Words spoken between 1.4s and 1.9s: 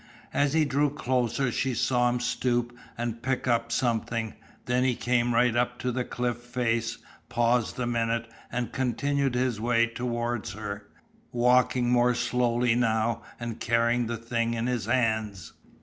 she